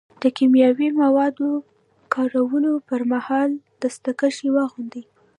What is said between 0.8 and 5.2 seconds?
موادو کارولو پر مهال دستکشې واغوندئ.